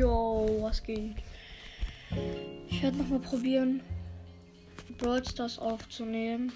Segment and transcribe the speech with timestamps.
[0.00, 1.16] Yo, was geht?
[2.70, 3.82] Ich werde nochmal probieren,
[4.96, 6.54] Brawl Stars aufzunehmen.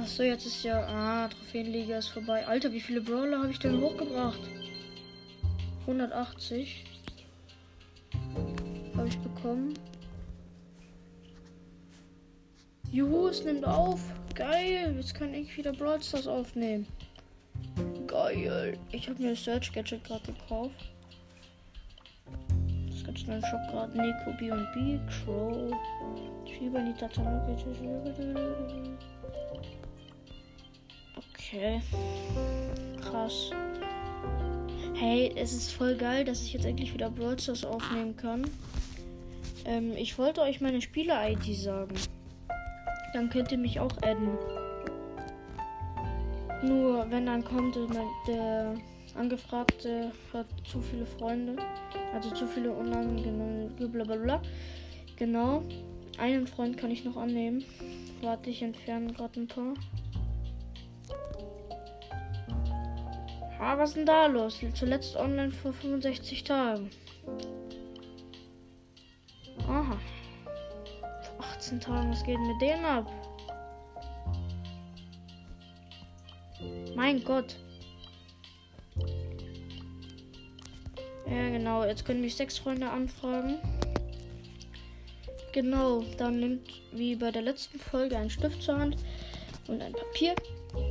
[0.00, 0.86] Achso, jetzt ist ja.
[0.86, 2.46] Ah, Trophäenliga ist vorbei.
[2.46, 4.38] Alter, wie viele Brawler habe ich denn hochgebracht?
[5.80, 6.84] 180
[8.96, 9.74] habe ich bekommen.
[12.92, 14.00] Juhu, es nimmt auf.
[14.36, 14.94] Geil.
[14.96, 16.86] Jetzt kann ich wieder Brawl Stars aufnehmen.
[18.06, 18.78] Geil.
[18.92, 20.94] Ich habe mir das Search Gadget gerade gekauft.
[23.04, 23.92] Ganz schnell Shop gerade.
[24.00, 25.72] Nico, B und B, Crow.
[26.46, 26.80] Schieber,
[31.16, 31.80] Okay.
[33.00, 33.50] Krass.
[34.94, 38.44] Hey, es ist voll geil, dass ich jetzt endlich wieder Brawl aufnehmen kann.
[39.64, 41.94] Ähm, ich wollte euch meine Spieler-ID sagen.
[43.12, 44.38] Dann könnt ihr mich auch adden.
[46.62, 47.76] Nur wenn dann kommt,
[48.26, 48.74] der
[49.14, 51.56] Angefragte hat zu viele Freunde.
[52.12, 54.42] Also zu viele unangenehme blablabla.
[55.16, 55.62] Genau.
[56.18, 57.64] Einen Freund kann ich noch annehmen.
[58.22, 59.74] Warte, ich entferne gerade ein paar.
[63.60, 64.60] Ah, was ist denn da los?
[64.74, 66.90] Zuletzt online vor 65 Tagen.
[69.66, 69.96] Aha.
[71.36, 73.10] Vor 18 Tagen, was geht mit denen ab?
[76.94, 77.56] Mein Gott.
[81.34, 81.84] Ja, genau.
[81.84, 83.56] Jetzt können mich sechs Freunde anfragen.
[85.52, 88.96] Genau, dann nimmt wie bei der letzten Folge ein Stift zur Hand
[89.66, 90.36] und ein Papier.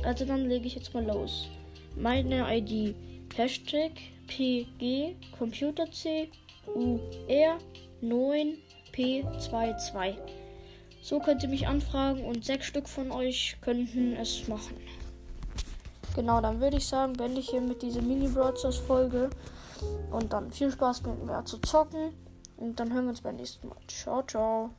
[0.04, 1.48] Also dann lege ich jetzt mal los.
[1.96, 2.94] Meine ID
[3.34, 3.92] Hashtag
[4.26, 6.28] PG Computer C
[6.66, 7.58] UR
[8.02, 10.16] 9P22.
[11.02, 14.76] So könnt ihr mich anfragen und sechs Stück von euch könnten es machen.
[16.14, 19.30] Genau, dann würde ich sagen, beende ich hier mit dieser Mini Broadcast Folge
[20.10, 22.12] und dann viel Spaß mit mir zu zocken
[22.56, 23.78] und dann hören wir uns beim nächsten Mal.
[23.88, 24.70] Ciao, ciao.